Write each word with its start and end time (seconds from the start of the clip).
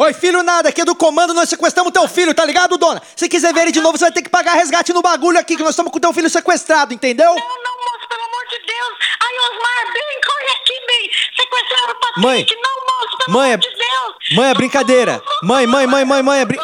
Oi, 0.00 0.14
filho 0.14 0.42
nada, 0.42 0.70
aqui 0.70 0.80
é 0.80 0.84
do 0.86 0.94
comando, 0.94 1.34
nós 1.34 1.46
sequestramos 1.46 1.92
teu 1.92 2.08
filho, 2.08 2.32
tá 2.32 2.42
ligado, 2.42 2.78
dona? 2.78 3.02
Se 3.14 3.28
quiser 3.28 3.52
ver 3.52 3.64
ele 3.64 3.70
de 3.70 3.82
novo, 3.82 3.98
você 3.98 4.06
vai 4.06 4.12
ter 4.12 4.22
que 4.22 4.30
pagar 4.30 4.54
resgate 4.54 4.94
no 4.94 5.02
bagulho 5.02 5.38
aqui, 5.38 5.54
que 5.54 5.62
nós 5.62 5.72
estamos 5.72 5.92
com 5.92 6.00
teu 6.00 6.10
filho 6.14 6.30
sequestrado, 6.30 6.94
entendeu? 6.94 7.26
Não, 7.26 7.34
não, 7.36 7.76
moço, 7.76 8.08
pelo 8.08 8.22
amor 8.22 8.46
de 8.48 8.58
Deus. 8.60 8.98
Ai, 9.20 9.34
Osmar, 9.50 9.92
bem, 9.92 10.20
corre 10.26 10.56
aqui, 10.56 10.86
bem. 10.86 11.10
Sequestraram 11.36 11.92
o 11.92 12.00
paciente. 12.00 12.24
Mãe. 12.24 12.46
Não, 12.62 12.80
moço, 12.80 13.18
pelo 13.18 13.38
Mãe, 13.38 13.52
amor 13.52 13.58
de 13.60 13.68
Deus. 13.68 14.36
Mãe, 14.36 14.50
é 14.50 14.54
brincadeira. 14.54 15.22
Mãe, 15.42 15.66
mãe, 15.66 15.86
mãe, 15.86 16.04
mãe, 16.06 16.22
mãe, 16.22 16.40
é 16.40 16.44
brin... 16.46 16.58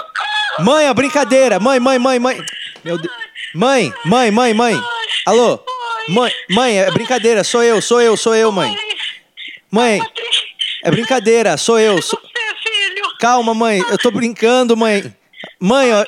Mãe, 0.60 0.86
é 0.86 0.94
brincadeira. 0.94 1.60
Mãe, 1.60 1.78
mãe, 1.78 1.98
mãe, 1.98 2.18
mãe. 2.18 2.42
Meu 2.82 2.96
Deus. 2.96 3.14
Mãe, 3.54 3.92
mãe, 4.06 4.30
mãe, 4.30 4.54
mãe. 4.54 4.80
Alô? 5.26 5.60
Mãe, 6.08 6.32
mãe, 6.48 6.78
é 6.78 6.90
brincadeira, 6.90 7.44
sou 7.44 7.62
eu, 7.62 7.82
sou 7.82 8.00
eu, 8.00 8.16
sou 8.16 8.34
eu, 8.34 8.50
mãe. 8.50 8.74
Mãe, 9.70 10.00
é 10.82 10.90
brincadeira, 10.90 11.58
sou 11.58 11.78
eu. 11.78 12.00
sou-. 12.00 12.25
Calma, 13.20 13.54
mãe, 13.54 13.78
eu 13.90 13.98
tô 13.98 14.10
brincando, 14.10 14.76
mãe. 14.76 15.14
Mãe, 15.60 15.92
ó, 15.92 16.04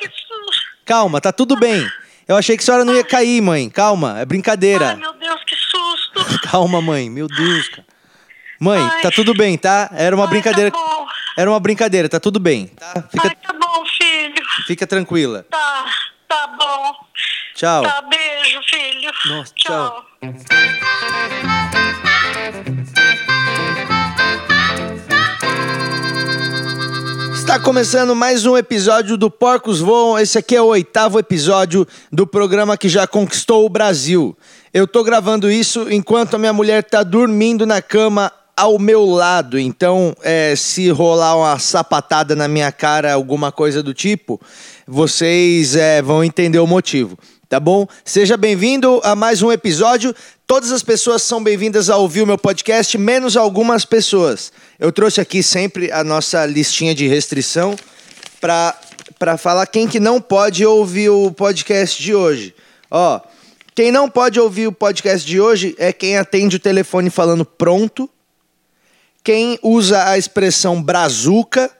calma, 0.85 1.21
tá 1.21 1.33
tudo 1.33 1.57
bem. 1.57 1.87
Eu 2.27 2.37
achei 2.37 2.57
que 2.57 2.63
a 2.63 2.67
senhora 2.67 2.85
não 2.85 2.95
ia 2.95 3.05
cair, 3.05 3.41
mãe. 3.41 3.71
Calma, 3.71 4.17
é 4.17 4.21
Ai, 4.21 4.27
brincadeira. 4.27 4.97
meu 4.97 5.13
Deus, 5.15 5.43
que 5.45 5.57
susto. 5.57 6.41
Calma, 6.51 6.83
mãe. 6.83 7.09
Meu 7.09 7.27
Deus, 7.27 7.69
cara. 7.69 7.85
Mãe, 8.61 8.81
Ai. 8.81 9.01
tá 9.01 9.11
tudo 9.11 9.33
bem, 9.35 9.57
tá? 9.57 9.89
Era 9.93 10.15
uma 10.15 10.25
Ai, 10.25 10.31
brincadeira. 10.31 10.71
Tá 10.71 10.77
bom. 10.79 11.07
Era 11.37 11.51
uma 11.51 11.61
brincadeira, 11.61 12.09
tá 12.09 12.19
tudo 12.21 12.39
bem, 12.41 12.67
tá? 12.67 13.05
Fica, 13.11 13.29
Ai, 13.29 13.37
tá 13.37 13.53
bom, 13.53 13.85
filho. 13.87 14.43
fica 14.67 14.87
tranquila. 14.87 15.47
Tá, 15.49 15.85
tá 16.29 16.47
bom. 16.49 16.95
Tchau. 17.55 17.83
Tá, 17.85 18.03
beijo, 18.03 18.61
filho. 18.69 19.11
Nossa, 19.27 19.53
tchau. 19.55 20.05
Está 20.21 20.55
começando 27.69 28.17
mais 28.17 28.47
um 28.47 28.57
episódio 28.57 29.15
do 29.15 29.31
Porcos 29.31 29.79
Voam. 29.79 30.19
Esse 30.19 30.39
aqui 30.39 30.57
é 30.57 30.63
o 30.63 30.69
oitavo 30.69 31.19
episódio 31.19 31.87
do 32.11 32.27
programa 32.27 32.79
que 32.79 32.89
já 32.89 33.07
conquistou 33.07 33.67
o 33.67 33.69
Brasil. 33.69 34.35
Eu 34.73 34.87
tô 34.87 35.05
gravando 35.05 35.51
isso 35.51 35.87
enquanto 35.93 36.33
a 36.33 36.39
minha 36.39 36.53
mulher 36.55 36.83
tá 36.83 37.03
dormindo 37.03 37.67
na 37.67 37.83
cama 37.83 38.33
ao 38.57 38.79
meu 38.79 39.05
lado. 39.05 39.59
Então, 39.59 40.17
é, 40.23 40.57
se 40.57 40.89
rolar 40.89 41.37
uma 41.37 41.59
sapatada 41.59 42.35
na 42.35 42.49
minha 42.49 42.73
cara, 42.73 43.13
alguma 43.13 43.53
coisa 43.53 43.83
do 43.83 43.93
tipo, 43.93 44.41
vocês 44.87 45.77
é, 45.77 46.01
vão 46.01 46.25
entender 46.25 46.61
o 46.61 46.67
motivo. 46.67 47.19
Tá 47.51 47.61
bom? 47.61 47.87
Seja 48.03 48.39
bem-vindo 48.39 48.99
a 49.05 49.15
mais 49.15 49.43
um 49.43 49.53
episódio. 49.53 50.15
Todas 50.49 50.73
as 50.73 50.83
pessoas 50.83 51.23
são 51.23 51.45
bem-vindas 51.45 51.91
a 51.91 51.99
ouvir 51.99 52.23
o 52.23 52.27
meu 52.27 52.39
podcast, 52.39 52.97
menos 52.97 53.37
algumas 53.37 53.85
pessoas. 53.85 54.51
Eu 54.79 54.91
trouxe 54.91 55.21
aqui 55.21 55.43
sempre 55.43 55.93
a 55.93 56.03
nossa 56.03 56.47
listinha 56.47 56.95
de 56.95 57.07
restrição 57.07 57.77
para 58.41 59.37
falar 59.37 59.67
quem 59.67 59.87
que 59.87 60.01
não 60.01 60.23
pode 60.23 60.65
ouvir 60.65 61.11
o 61.11 61.31
podcast 61.31 62.03
de 62.03 62.15
hoje. 62.15 62.55
Ó, 62.91 63.21
quem 63.75 63.93
não 63.93 64.09
pode 64.09 64.41
ouvir 64.41 64.69
o 64.69 64.73
podcast 64.73 65.29
de 65.29 65.39
hoje 65.39 65.77
é 65.79 65.93
quem 65.93 66.17
atende 66.17 66.57
o 66.57 66.61
telefone 66.61 67.11
falando 67.11 67.45
pronto, 67.45 68.09
quem 69.23 69.59
usa 69.63 70.03
a 70.09 70.17
expressão 70.17 70.83
brazuca 70.83 71.71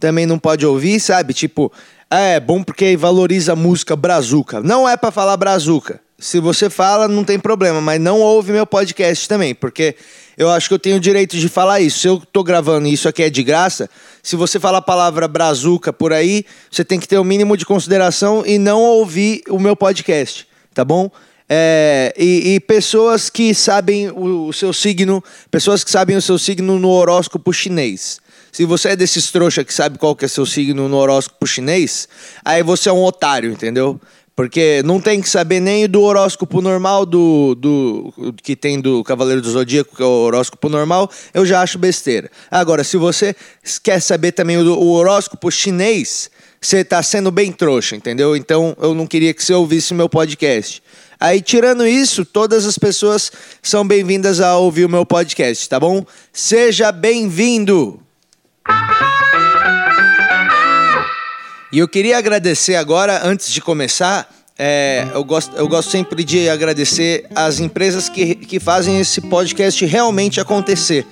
também 0.00 0.24
não 0.24 0.38
pode 0.38 0.64
ouvir, 0.64 1.00
sabe? 1.00 1.34
Tipo, 1.34 1.70
ah, 2.10 2.18
é 2.18 2.40
bom 2.40 2.62
porque 2.62 2.96
valoriza 2.96 3.52
a 3.52 3.56
música 3.56 3.94
brazuca. 3.94 4.62
Não 4.62 4.88
é 4.88 4.96
pra 4.96 5.10
falar 5.10 5.36
brazuca. 5.36 6.05
Se 6.18 6.40
você 6.40 6.70
fala, 6.70 7.06
não 7.06 7.22
tem 7.22 7.38
problema, 7.38 7.78
mas 7.80 8.00
não 8.00 8.20
ouve 8.20 8.50
meu 8.50 8.66
podcast 8.66 9.28
também, 9.28 9.54
porque 9.54 9.94
eu 10.36 10.50
acho 10.50 10.66
que 10.66 10.74
eu 10.74 10.78
tenho 10.78 10.96
o 10.96 11.00
direito 11.00 11.36
de 11.36 11.48
falar 11.48 11.80
isso. 11.80 11.98
Se 11.98 12.08
eu 12.08 12.22
tô 12.32 12.42
gravando 12.42 12.88
e 12.88 12.92
isso 12.92 13.06
aqui 13.06 13.22
é 13.22 13.28
de 13.28 13.42
graça, 13.42 13.88
se 14.22 14.34
você 14.34 14.58
falar 14.58 14.78
a 14.78 14.82
palavra 14.82 15.28
brazuca 15.28 15.92
por 15.92 16.14
aí, 16.14 16.46
você 16.70 16.82
tem 16.84 16.98
que 16.98 17.06
ter 17.06 17.18
o 17.18 17.24
mínimo 17.24 17.54
de 17.54 17.66
consideração 17.66 18.42
e 18.46 18.58
não 18.58 18.80
ouvir 18.80 19.42
o 19.50 19.58
meu 19.58 19.76
podcast, 19.76 20.48
tá 20.72 20.84
bom? 20.84 21.10
É, 21.48 22.14
e, 22.18 22.54
e 22.54 22.60
pessoas 22.60 23.28
que 23.28 23.54
sabem 23.54 24.08
o, 24.08 24.48
o 24.48 24.52
seu 24.54 24.72
signo, 24.72 25.22
pessoas 25.50 25.84
que 25.84 25.90
sabem 25.90 26.16
o 26.16 26.22
seu 26.22 26.38
signo 26.38 26.78
no 26.78 26.88
horóscopo 26.88 27.52
chinês. 27.52 28.20
Se 28.50 28.64
você 28.64 28.88
é 28.88 28.96
desses 28.96 29.30
trouxa 29.30 29.62
que 29.62 29.72
sabe 29.72 29.98
qual 29.98 30.16
que 30.16 30.24
é 30.24 30.28
seu 30.28 30.46
signo 30.46 30.88
no 30.88 30.96
horóscopo 30.96 31.46
chinês, 31.46 32.08
aí 32.42 32.62
você 32.62 32.88
é 32.88 32.92
um 32.92 33.04
otário, 33.04 33.52
entendeu? 33.52 34.00
Porque 34.36 34.82
não 34.84 35.00
tem 35.00 35.22
que 35.22 35.30
saber 35.30 35.60
nem 35.60 35.88
do 35.88 36.02
horóscopo 36.02 36.60
normal, 36.60 37.06
do, 37.06 37.54
do 37.54 38.34
que 38.42 38.54
tem 38.54 38.78
do 38.78 39.02
Cavaleiro 39.02 39.40
do 39.40 39.50
Zodíaco, 39.50 39.96
que 39.96 40.02
é 40.02 40.04
o 40.04 40.24
horóscopo 40.26 40.68
normal, 40.68 41.10
eu 41.32 41.46
já 41.46 41.62
acho 41.62 41.78
besteira. 41.78 42.30
Agora, 42.50 42.84
se 42.84 42.98
você 42.98 43.34
quer 43.82 43.98
saber 43.98 44.32
também 44.32 44.58
o, 44.58 44.78
o 44.78 44.92
horóscopo 44.92 45.50
chinês, 45.50 46.30
você 46.60 46.84
tá 46.84 47.02
sendo 47.02 47.30
bem 47.30 47.50
trouxa, 47.50 47.96
entendeu? 47.96 48.36
Então 48.36 48.76
eu 48.78 48.94
não 48.94 49.06
queria 49.06 49.32
que 49.32 49.42
você 49.42 49.54
ouvisse 49.54 49.94
meu 49.94 50.08
podcast. 50.08 50.82
Aí, 51.18 51.40
tirando 51.40 51.86
isso, 51.86 52.22
todas 52.22 52.66
as 52.66 52.76
pessoas 52.76 53.32
são 53.62 53.88
bem-vindas 53.88 54.38
a 54.38 54.58
ouvir 54.58 54.84
o 54.84 54.88
meu 54.88 55.06
podcast, 55.06 55.66
tá 55.66 55.80
bom? 55.80 56.04
Seja 56.30 56.92
bem-vindo! 56.92 58.02
E 61.76 61.78
eu 61.78 61.86
queria 61.86 62.16
agradecer 62.16 62.74
agora, 62.74 63.20
antes 63.22 63.52
de 63.52 63.60
começar, 63.60 64.26
é, 64.58 65.06
eu, 65.12 65.22
gosto, 65.22 65.54
eu 65.58 65.68
gosto 65.68 65.90
sempre 65.90 66.24
de 66.24 66.48
agradecer 66.48 67.26
as 67.34 67.60
empresas 67.60 68.08
que, 68.08 68.34
que 68.34 68.58
fazem 68.58 68.98
esse 68.98 69.20
podcast 69.20 69.84
realmente 69.84 70.40
acontecer, 70.40 71.06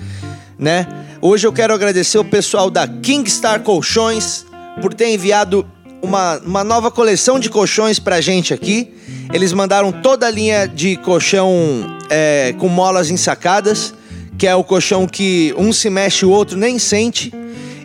né? 0.58 0.86
Hoje 1.20 1.46
eu 1.46 1.52
quero 1.52 1.74
agradecer 1.74 2.16
o 2.16 2.24
pessoal 2.24 2.70
da 2.70 2.88
Kingstar 2.88 3.60
Colchões 3.60 4.46
por 4.80 4.94
ter 4.94 5.12
enviado 5.12 5.66
uma, 6.00 6.38
uma 6.38 6.64
nova 6.64 6.90
coleção 6.90 7.38
de 7.38 7.50
colchões 7.50 7.98
pra 7.98 8.22
gente 8.22 8.54
aqui. 8.54 8.94
Eles 9.34 9.52
mandaram 9.52 9.92
toda 9.92 10.26
a 10.26 10.30
linha 10.30 10.66
de 10.66 10.96
colchão 10.96 11.54
é, 12.08 12.54
com 12.58 12.68
molas 12.68 13.10
ensacadas, 13.10 13.92
que 14.38 14.46
é 14.46 14.54
o 14.54 14.64
colchão 14.64 15.06
que 15.06 15.54
um 15.58 15.74
se 15.74 15.90
mexe, 15.90 16.24
o 16.24 16.30
outro 16.30 16.56
nem 16.56 16.78
sente. 16.78 17.30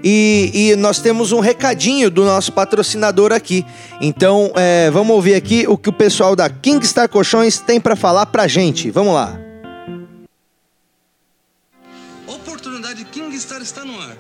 E, 0.03 0.51
e 0.53 0.75
nós 0.75 0.99
temos 0.99 1.31
um 1.31 1.39
recadinho 1.39 2.09
do 2.09 2.23
nosso 2.23 2.51
patrocinador 2.51 3.31
aqui. 3.31 3.65
Então, 4.01 4.51
é, 4.55 4.89
vamos 4.91 5.15
ouvir 5.15 5.35
aqui 5.35 5.65
o 5.67 5.77
que 5.77 5.89
o 5.89 5.93
pessoal 5.93 6.35
da 6.35 6.49
Kingstar 6.49 7.09
Colchões 7.09 7.59
tem 7.59 7.79
pra 7.79 7.95
falar 7.95 8.25
pra 8.27 8.47
gente. 8.47 8.89
Vamos 8.91 9.13
lá. 9.13 9.39
Oportunidade 12.27 13.03
Kingstar 13.05 13.61
está 13.61 13.83
no 13.83 13.99
ar. 13.99 14.17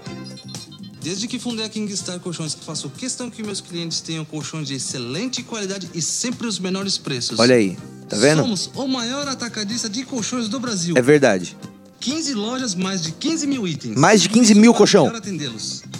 Desde 1.01 1.29
que 1.29 1.39
fundei 1.39 1.65
a 1.65 1.69
Kingstar 1.69 2.19
Colchões, 2.19 2.53
faço 2.53 2.89
questão 2.89 3.29
que 3.29 3.41
meus 3.41 3.61
clientes 3.61 4.01
tenham 4.01 4.25
colchões 4.25 4.67
de 4.67 4.75
excelente 4.75 5.41
qualidade 5.43 5.89
e 5.93 6.01
sempre 6.01 6.45
os 6.45 6.59
menores 6.59 6.97
preços. 6.97 7.39
Olha 7.39 7.55
aí, 7.55 7.77
tá 8.09 8.17
vendo? 8.17 8.41
Somos 8.41 8.69
o 8.75 8.85
maior 8.85 9.25
atacadista 9.27 9.87
de 9.87 10.03
colchões 10.03 10.49
do 10.49 10.59
Brasil. 10.59 10.95
É 10.97 11.01
verdade. 11.01 11.55
15 11.99 12.33
lojas, 12.33 12.75
mais 12.75 13.01
de 13.03 13.11
15 13.11 13.47
mil 13.47 13.67
itens. 13.67 13.95
Mais 13.95 14.21
de 14.21 14.29
15 14.29 14.55
mil 14.55 14.71
Para 14.71 14.77
colchão. 14.79 15.11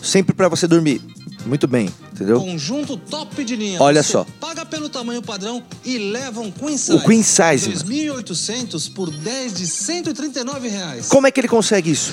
Sempre 0.01 0.33
pra 0.33 0.47
você 0.47 0.67
dormir. 0.67 1.01
Muito 1.45 1.67
bem, 1.67 1.89
entendeu? 2.13 2.39
Conjunto 2.39 2.97
top 2.97 3.43
de 3.43 3.55
linha. 3.55 3.81
Olha 3.81 4.03
Você 4.03 4.11
só. 4.11 4.25
Paga 4.39 4.65
pelo 4.65 4.89
tamanho 4.89 5.21
padrão 5.21 5.63
e 5.85 5.97
leva 5.97 6.41
um 6.41 6.51
Queen 6.51 6.77
Size. 6.77 6.97
O 6.97 7.03
Queen 7.03 7.23
Size, 7.23 7.69
mano. 7.69 7.81
2.800 7.85 8.93
por 8.93 9.09
10 9.09 9.53
de 9.53 9.67
139 9.67 10.67
reais. 10.67 11.07
Como 11.07 11.25
é 11.27 11.31
que 11.31 11.39
ele 11.39 11.47
consegue 11.47 11.91
isso? 11.91 12.11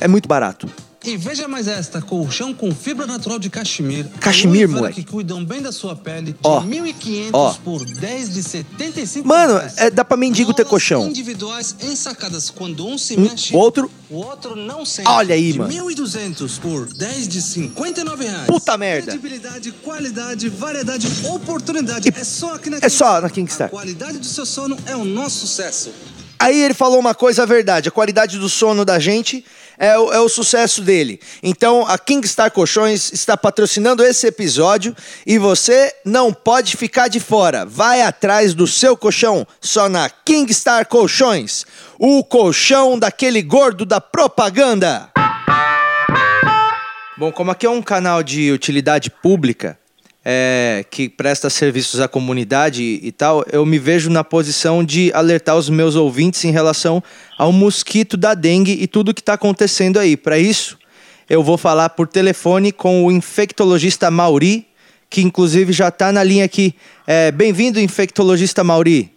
É 0.00 0.06
muito 0.06 0.28
barato. 0.28 0.68
E 1.08 1.16
veja 1.16 1.48
mais 1.48 1.66
esta, 1.66 2.02
colchão 2.02 2.52
com 2.52 2.70
fibra 2.74 3.06
natural 3.06 3.38
de 3.38 3.48
cachemir. 3.48 4.06
Cachemir, 4.20 4.68
moleque. 4.68 5.02
que 5.02 5.10
cuidam 5.10 5.42
bem 5.42 5.62
da 5.62 5.72
sua 5.72 5.96
pele. 5.96 6.32
De 6.32 6.38
Ó, 6.44 6.60
1.500 6.60 7.30
ó. 7.32 7.54
por 7.64 7.82
10 7.82 8.34
de 8.34 8.42
75 8.42 9.26
Mano, 9.26 9.58
é, 9.78 9.88
dá 9.90 10.04
pra 10.04 10.18
mendigo 10.18 10.52
ter 10.52 10.66
colchão. 10.66 11.06
individuais 11.08 11.74
ensacadas 11.80 12.50
quando 12.50 12.86
um 12.86 12.98
se 12.98 13.16
mexe, 13.18 13.56
outro. 13.56 13.90
o 14.10 14.16
outro 14.16 14.54
não 14.54 14.84
sente. 14.84 15.08
Olha 15.08 15.34
aí, 15.34 15.52
de 15.52 15.58
mano. 15.58 15.72
1.200 15.72 16.58
por 16.60 16.84
10 16.92 17.26
de 17.28 17.40
59 17.40 18.24
reais. 18.26 18.46
Puta 18.46 18.76
merda. 18.76 19.12
Credibilidade, 19.12 19.72
qualidade, 19.72 20.48
variedade, 20.50 21.08
oportunidade. 21.30 22.12
é 22.14 22.22
só 22.24 22.54
aqui 22.54 22.68
na 22.68 22.78
é 22.82 22.88
só 22.90 23.18
na 23.22 23.30
Kingstar. 23.30 23.68
A 23.68 23.70
qualidade 23.70 24.18
do 24.18 24.26
seu 24.26 24.44
sono 24.44 24.76
é 24.84 24.94
o 24.94 25.06
nosso 25.06 25.46
sucesso. 25.46 25.90
Aí 26.40 26.62
ele 26.62 26.74
falou 26.74 26.98
uma 26.98 27.14
coisa 27.14 27.44
verdade: 27.44 27.88
a 27.88 27.92
qualidade 27.92 28.38
do 28.38 28.48
sono 28.48 28.84
da 28.84 28.98
gente 28.98 29.44
é 29.78 29.98
o, 29.98 30.12
é 30.12 30.20
o 30.20 30.28
sucesso 30.28 30.82
dele. 30.82 31.20
Então 31.42 31.86
a 31.86 31.98
Kingstar 31.98 32.50
Colchões 32.50 33.12
está 33.12 33.36
patrocinando 33.36 34.04
esse 34.04 34.26
episódio 34.26 34.94
e 35.26 35.38
você 35.38 35.92
não 36.04 36.32
pode 36.32 36.76
ficar 36.76 37.08
de 37.08 37.20
fora. 37.20 37.64
Vai 37.64 38.02
atrás 38.02 38.54
do 38.54 38.66
seu 38.66 38.96
colchão 38.96 39.46
só 39.60 39.88
na 39.88 40.08
Kingstar 40.08 40.86
Colchões, 40.86 41.64
o 41.98 42.22
colchão 42.22 42.98
daquele 42.98 43.42
gordo 43.42 43.84
da 43.84 44.00
propaganda. 44.00 45.10
Bom, 47.18 47.32
como 47.32 47.50
aqui 47.50 47.66
é 47.66 47.70
um 47.70 47.82
canal 47.82 48.22
de 48.22 48.52
utilidade 48.52 49.10
pública, 49.10 49.76
é, 50.30 50.84
que 50.90 51.08
presta 51.08 51.48
serviços 51.48 52.00
à 52.00 52.06
comunidade 52.06 52.82
e, 52.82 53.10
tal, 53.10 53.42
eu 53.50 53.64
me 53.64 53.78
vejo 53.78 54.10
na 54.10 54.22
posição 54.22 54.84
de 54.84 55.10
alertar 55.14 55.56
os 55.56 55.70
meus 55.70 55.96
ouvintes 55.96 56.44
em 56.44 56.50
relação 56.50 57.02
ao 57.38 57.50
mosquito 57.50 58.14
da 58.14 58.34
dengue 58.34 58.76
e 58.78 58.86
tudo 58.86 59.14
que 59.14 59.22
está 59.22 59.32
acontecendo 59.32 59.98
aí. 59.98 60.18
Para 60.18 60.38
isso, 60.38 60.78
eu 61.30 61.42
vou 61.42 61.56
falar 61.56 61.88
por 61.88 62.06
telefone 62.06 62.72
com 62.72 63.06
o 63.06 63.10
infectologista 63.10 64.10
Mauri, 64.10 64.68
que 65.08 65.22
inclusive 65.22 65.72
já 65.72 65.88
está 65.88 66.12
na 66.12 66.22
linha 66.22 66.44
aqui. 66.44 66.74
É, 67.06 67.32
Bem-vindo, 67.32 67.80
infectologista 67.80 68.62
Mauri. 68.62 69.10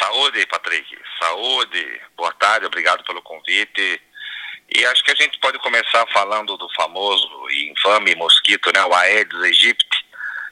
Saúde, 0.00 0.44
Patrick. 0.50 0.84
Saúde. 1.20 1.86
Boa 2.16 2.32
tarde, 2.32 2.66
obrigado 2.66 3.04
pelo 3.04 3.22
convite. 3.22 4.00
E 4.74 4.84
acho 4.84 5.04
que 5.04 5.12
a 5.12 5.14
gente 5.14 5.38
pode 5.38 5.60
começar 5.60 6.04
falando 6.12 6.56
do 6.56 6.68
famoso 6.74 7.28
e 7.50 7.70
infame 7.70 8.16
mosquito, 8.16 8.72
né, 8.74 8.84
o 8.84 8.92
Aedes 8.92 9.40
aegypti. 9.42 9.97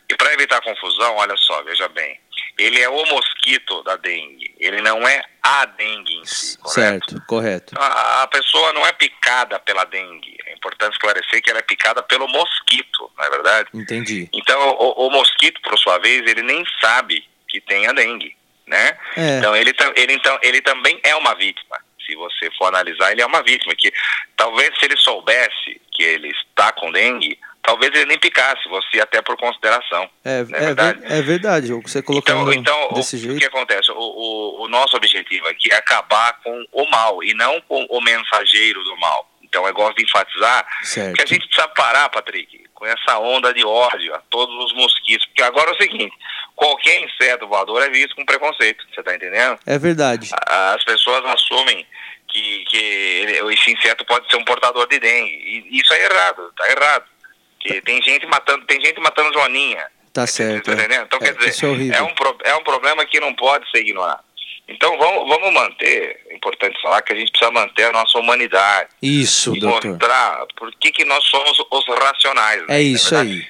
E 0.08 0.16
para 0.16 0.32
evitar 0.34 0.60
confusão, 0.60 1.16
olha 1.16 1.36
só, 1.36 1.62
veja 1.62 1.88
bem. 1.88 2.20
Ele 2.58 2.80
é 2.80 2.88
o 2.88 3.06
mosquito 3.06 3.82
da 3.82 3.96
dengue, 3.96 4.54
ele 4.58 4.80
não 4.80 5.06
é 5.06 5.22
a 5.42 5.66
dengue 5.66 6.16
em 6.16 6.24
si, 6.24 6.56
correto? 6.58 6.80
Certo, 7.10 7.26
correto. 7.26 7.74
A, 7.78 8.22
a 8.22 8.26
pessoa 8.28 8.72
não 8.72 8.86
é 8.86 8.92
picada 8.92 9.58
pela 9.58 9.84
dengue. 9.84 10.36
É 10.46 10.54
importante 10.54 10.92
esclarecer 10.92 11.42
que 11.42 11.50
ela 11.50 11.58
é 11.58 11.62
picada 11.62 12.02
pelo 12.02 12.26
mosquito, 12.28 13.10
não 13.16 13.24
é 13.24 13.30
verdade? 13.30 13.68
Entendi. 13.74 14.28
Então, 14.32 14.70
o, 14.78 15.06
o 15.06 15.10
mosquito, 15.10 15.60
por 15.60 15.78
sua 15.78 15.98
vez, 15.98 16.22
ele 16.26 16.42
nem 16.42 16.64
sabe 16.80 17.24
que 17.48 17.60
tem 17.60 17.86
a 17.86 17.92
dengue, 17.92 18.34
né? 18.66 18.98
É. 19.16 19.38
Então, 19.38 19.54
ele, 19.54 19.74
ele, 19.94 20.12
então, 20.14 20.38
ele 20.42 20.60
também 20.62 20.98
é 21.04 21.14
uma 21.14 21.34
vítima. 21.34 21.76
Se 22.06 22.14
você 22.14 22.50
for 22.56 22.66
analisar, 22.66 23.12
ele 23.12 23.22
é 23.22 23.26
uma 23.26 23.42
vítima. 23.42 23.74
Que 23.74 23.92
talvez 24.36 24.70
se 24.78 24.84
ele 24.84 24.96
soubesse 24.96 25.80
que 25.92 26.02
ele 26.02 26.30
está 26.30 26.72
com 26.72 26.92
dengue, 26.92 27.38
talvez 27.66 27.90
ele 27.94 28.06
nem 28.06 28.18
picasse 28.18 28.66
você 28.68 29.00
até 29.00 29.20
por 29.20 29.36
consideração. 29.36 30.08
É, 30.24 30.30
é 30.30 30.40
é, 30.40 30.44
verdade? 30.44 31.00
ver- 31.00 31.12
é 31.12 31.22
verdade, 31.22 31.72
o 31.72 31.82
que 31.82 31.90
você 31.90 32.00
colocando 32.02 32.52
Então, 32.52 32.60
então 32.82 32.88
o, 32.90 32.94
desse 32.94 33.16
o 33.16 33.18
jeito. 33.18 33.38
que 33.38 33.44
acontece? 33.46 33.90
O, 33.90 33.96
o, 33.98 34.64
o 34.64 34.68
nosso 34.68 34.96
objetivo 34.96 35.46
aqui 35.48 35.70
é 35.72 35.76
acabar 35.76 36.40
com 36.42 36.64
o 36.72 36.88
mal 36.90 37.22
e 37.24 37.34
não 37.34 37.60
com 37.62 37.84
o 37.90 38.00
mensageiro 38.00 38.82
do 38.84 38.96
mal. 38.98 39.28
Então 39.42 39.66
eu 39.66 39.74
gosto 39.74 39.96
de 39.96 40.04
enfatizar 40.04 40.66
Certo. 40.82 41.14
que 41.16 41.22
a 41.22 41.26
gente 41.26 41.46
precisa 41.46 41.68
parar, 41.68 42.08
Patrick, 42.08 42.64
com 42.74 42.84
essa 42.86 43.18
onda 43.18 43.52
de 43.54 43.64
ódio 43.64 44.14
a 44.14 44.18
todos 44.30 44.54
os 44.64 44.74
mosquitos. 44.74 45.24
Porque 45.26 45.42
agora 45.42 45.70
é 45.70 45.74
o 45.74 45.76
seguinte, 45.80 46.14
qualquer 46.54 47.00
inseto 47.02 47.46
voador 47.48 47.82
é 47.82 47.88
visto 47.88 48.14
com 48.16 48.24
preconceito, 48.24 48.84
você 48.92 49.00
está 49.00 49.14
entendendo? 49.14 49.58
É 49.66 49.78
verdade. 49.78 50.30
As 50.46 50.84
pessoas 50.84 51.24
assumem 51.26 51.86
que, 52.28 52.64
que 52.66 52.76
esse 53.52 53.72
inseto 53.72 54.04
pode 54.04 54.28
ser 54.30 54.36
um 54.36 54.44
portador 54.44 54.86
de 54.88 54.98
dengue. 54.98 55.30
E 55.70 55.78
isso 55.80 55.92
é 55.94 56.04
errado, 56.04 56.52
tá 56.56 56.68
errado. 56.70 57.04
Que 57.66 57.80
tem 57.82 58.02
gente 58.02 58.26
matando, 58.26 58.64
tem 58.66 58.80
gente 58.84 59.00
matando 59.00 59.32
joaninha. 59.32 59.86
Tá 60.12 60.26
certo. 60.26 60.64
tá 60.66 60.72
entendendo? 60.72 61.04
Então, 61.04 61.18
É, 61.20 61.24
quer 61.26 61.34
dizer, 61.36 61.50
isso 61.50 61.66
é 61.66 61.68
horrível. 61.68 61.94
é 61.98 62.02
um, 62.02 62.14
é 62.44 62.54
um 62.56 62.64
problema 62.64 63.04
que 63.04 63.20
não 63.20 63.34
pode 63.34 63.70
ser 63.70 63.78
ignorado. 63.80 64.24
Então, 64.68 64.96
vamos, 64.98 65.28
vamos 65.28 65.52
manter, 65.52 66.20
é 66.28 66.34
importante 66.34 66.80
falar 66.82 67.00
que 67.02 67.12
a 67.12 67.16
gente 67.16 67.30
precisa 67.30 67.52
manter 67.52 67.84
a 67.84 67.92
nossa 67.92 68.18
humanidade. 68.18 68.88
Isso, 69.00 69.54
e 69.54 69.60
doutor. 69.60 69.90
mostrar 69.92 70.44
por 70.56 70.72
que, 70.76 70.90
que 70.90 71.04
nós 71.04 71.22
somos 71.24 71.56
os 71.70 71.86
racionais. 72.02 72.66
né? 72.66 72.78
É 72.78 72.82
isso 72.82 73.10
verdade, 73.14 73.46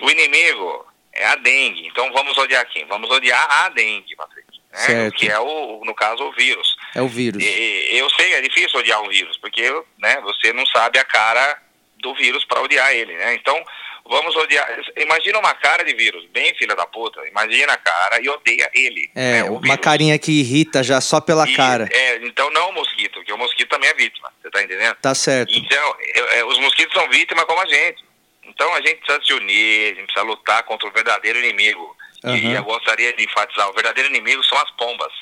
aí. 0.00 0.06
O 0.06 0.10
inimigo 0.10 0.86
é 1.12 1.24
a 1.26 1.36
dengue. 1.36 1.86
Então, 1.86 2.10
vamos 2.12 2.36
odiar 2.38 2.66
quem? 2.68 2.84
Vamos 2.86 3.08
odiar 3.10 3.46
a 3.64 3.68
dengue, 3.68 4.16
Patrick. 4.16 4.46
Né? 4.72 4.78
Certo. 4.78 5.14
Que 5.16 5.28
é, 5.30 5.38
o, 5.38 5.82
no 5.84 5.94
caso, 5.94 6.24
o 6.24 6.32
vírus. 6.32 6.76
É 6.96 7.00
o 7.00 7.06
vírus. 7.08 7.42
E- 7.44 7.88
eu 7.92 8.10
sei, 8.10 8.32
é 8.34 8.40
difícil 8.40 8.80
odiar 8.80 9.00
um 9.02 9.08
vírus, 9.08 9.36
porque 9.38 9.62
né, 9.98 10.20
você 10.22 10.52
não 10.52 10.66
sabe 10.66 10.98
a 10.98 11.04
cara 11.04 11.62
do 12.06 12.14
vírus 12.14 12.44
para 12.44 12.62
odiar 12.62 12.92
ele, 12.94 13.14
né? 13.14 13.34
Então, 13.34 13.60
vamos 14.04 14.34
odiar. 14.36 14.66
Imagina 14.96 15.38
uma 15.40 15.54
cara 15.54 15.84
de 15.84 15.92
vírus, 15.94 16.24
bem 16.26 16.54
filha 16.54 16.76
da 16.76 16.86
puta. 16.86 17.26
Imagina 17.28 17.72
a 17.72 17.76
cara 17.76 18.20
e 18.22 18.28
odeia 18.28 18.70
ele. 18.72 19.10
É, 19.14 19.42
né, 19.42 19.50
uma 19.50 19.76
carinha 19.76 20.16
que 20.18 20.30
irrita 20.30 20.82
já 20.84 21.00
só 21.00 21.20
pela 21.20 21.48
E, 21.48 21.56
cara. 21.56 21.88
É, 21.90 22.16
então 22.22 22.48
não 22.50 22.70
o 22.70 22.74
mosquito, 22.74 23.14
porque 23.14 23.32
o 23.32 23.38
mosquito 23.38 23.68
também 23.68 23.90
é 23.90 23.94
vítima, 23.94 24.32
você 24.40 24.50
tá 24.50 24.62
entendendo? 24.62 24.94
Tá 24.96 25.14
certo. 25.14 25.52
Então, 25.52 25.96
é, 26.00 26.38
é, 26.38 26.44
os 26.44 26.58
mosquitos 26.60 26.94
são 26.94 27.08
vítimas 27.08 27.44
como 27.44 27.60
a 27.60 27.66
gente. 27.66 28.04
Então 28.44 28.72
a 28.74 28.80
gente 28.80 28.96
precisa 28.96 29.24
se 29.24 29.32
unir, 29.34 29.92
a 29.92 29.94
gente 29.96 30.06
precisa 30.06 30.24
lutar 30.24 30.62
contra 30.62 30.88
o 30.88 30.92
verdadeiro 30.92 31.38
inimigo. 31.40 31.96
Aham. 32.24 32.36
E 32.36 32.54
eu 32.54 32.64
gostaria 32.64 33.12
de 33.12 33.24
enfatizar, 33.24 33.68
o 33.68 33.74
verdadeiro 33.74 34.08
inimigo 34.08 34.42
são 34.44 34.56
as 34.58 34.70
pombas. 34.72 35.12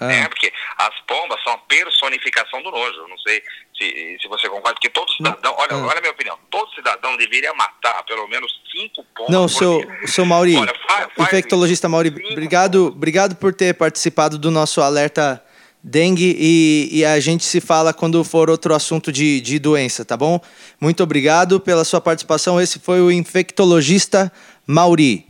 Ah. 0.00 0.06
Né? 0.06 0.28
Porque 0.28 0.50
as 0.78 0.98
pombas 1.06 1.42
são 1.42 1.52
a 1.52 1.58
personificação 1.58 2.62
do 2.62 2.70
nojo. 2.70 3.06
Não 3.06 3.18
sei 3.18 3.42
se, 3.80 4.18
se 4.20 4.28
você 4.28 4.48
concorda, 4.48 4.74
porque 4.74 4.90
todo 4.90 5.10
cidadão, 5.12 5.54
olha, 5.58 5.72
Ah. 5.74 5.86
olha 5.86 5.98
a 5.98 6.00
minha 6.00 6.12
opinião, 6.12 6.36
todo 6.50 6.70
cidadão 6.74 7.16
deveria 7.16 7.52
matar 7.54 8.02
pelo 8.04 8.28
menos 8.28 8.52
cinco 8.70 9.04
pombas 9.16 9.32
Não, 9.32 9.48
seu, 9.48 9.78
dia. 9.80 10.06
seu 10.06 10.24
Mauri, 10.24 10.56
Olha, 10.56 10.74
faz- 10.86 11.08
faz 11.16 11.28
infectologista. 11.28 11.88
Mauri, 11.88 12.08
obrigado, 12.32 12.88
obrigado 12.88 13.36
por 13.36 13.54
ter 13.54 13.74
participado 13.74 14.38
do 14.38 14.50
nosso 14.50 14.80
alerta 14.82 15.42
dengue 15.82 16.36
e, 16.38 16.90
e 16.92 17.04
a 17.06 17.18
gente 17.20 17.42
se 17.42 17.58
fala 17.58 17.94
quando 17.94 18.22
for 18.22 18.50
outro 18.50 18.74
assunto 18.74 19.10
de, 19.10 19.40
de 19.40 19.58
doença, 19.58 20.04
tá 20.04 20.14
bom? 20.14 20.38
Muito 20.78 21.02
obrigado 21.02 21.58
pela 21.58 21.84
sua 21.84 22.02
participação. 22.02 22.60
Esse 22.60 22.78
foi 22.78 23.00
o 23.00 23.10
infectologista 23.10 24.30
Mauri. 24.66 25.26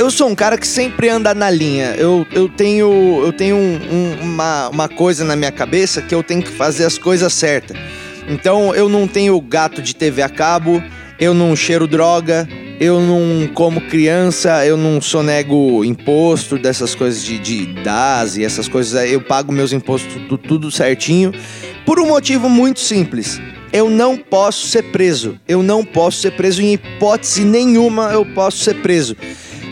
Eu 0.00 0.10
sou 0.10 0.30
um 0.30 0.34
cara 0.34 0.56
que 0.56 0.66
sempre 0.66 1.10
anda 1.10 1.34
na 1.34 1.50
linha. 1.50 1.94
Eu, 1.98 2.26
eu 2.32 2.48
tenho, 2.48 3.20
eu 3.22 3.34
tenho 3.34 3.54
um- 3.54 3.78
um- 3.92 4.22
uma, 4.22 4.68
uma 4.70 4.88
coisa 4.88 5.24
na 5.26 5.36
minha 5.36 5.52
cabeça 5.52 6.00
que 6.00 6.14
eu 6.14 6.22
tenho 6.22 6.42
que 6.42 6.48
fazer 6.50 6.86
as 6.86 6.96
coisas 6.96 7.30
certas. 7.34 7.76
Então 8.26 8.74
eu 8.74 8.88
não 8.88 9.06
tenho 9.06 9.38
gato 9.42 9.82
de 9.82 9.94
TV 9.94 10.22
a 10.22 10.28
cabo, 10.30 10.82
eu 11.18 11.34
não 11.34 11.54
cheiro 11.54 11.86
droga, 11.86 12.48
eu 12.80 12.98
não 12.98 13.46
como 13.52 13.78
criança, 13.82 14.64
eu 14.64 14.74
não 14.78 15.02
sonego 15.02 15.84
imposto 15.84 16.56
dessas 16.56 16.94
coisas 16.94 17.22
de, 17.22 17.38
de 17.38 17.66
DAS 17.82 18.38
e 18.38 18.44
essas 18.44 18.68
coisas. 18.68 19.10
Eu 19.12 19.20
pago 19.20 19.52
meus 19.52 19.70
impostos 19.70 20.14
tudo, 20.14 20.38
tudo 20.38 20.70
certinho. 20.70 21.30
Por 21.84 22.00
um 22.00 22.06
motivo 22.06 22.48
muito 22.48 22.80
simples. 22.80 23.38
Eu 23.70 23.90
não 23.90 24.16
posso 24.16 24.66
ser 24.66 24.84
preso. 24.84 25.38
Eu 25.46 25.62
não 25.62 25.84
posso 25.84 26.22
ser 26.22 26.30
preso 26.32 26.62
em 26.62 26.72
hipótese 26.72 27.44
nenhuma. 27.44 28.10
Eu 28.12 28.24
posso 28.24 28.64
ser 28.64 28.76
preso. 28.76 29.14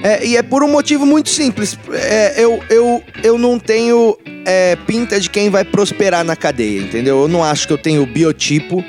É, 0.02 0.24
e 0.24 0.36
é 0.36 0.42
por 0.42 0.62
um 0.62 0.68
motivo 0.68 1.04
muito 1.04 1.28
simples. 1.28 1.78
É, 1.92 2.34
eu, 2.42 2.62
eu, 2.70 3.02
eu 3.22 3.38
não 3.38 3.58
tenho 3.58 4.16
é, 4.46 4.76
pinta 4.86 5.18
de 5.18 5.28
quem 5.28 5.50
vai 5.50 5.64
prosperar 5.64 6.24
na 6.24 6.36
cadeia, 6.36 6.80
entendeu? 6.82 7.22
Eu 7.22 7.28
não 7.28 7.42
acho 7.42 7.66
que 7.66 7.72
eu 7.72 7.78
tenho 7.78 8.02
o 8.02 8.06
biotipo, 8.06 8.84